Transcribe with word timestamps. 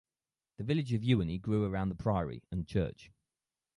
The 0.57 0.63
village 0.63 0.93
of 0.93 1.03
Ewenny 1.03 1.37
grew 1.39 1.63
around 1.63 1.89
the 1.89 1.93
priory 1.95 2.41
and 2.49 2.65
church. 2.65 3.11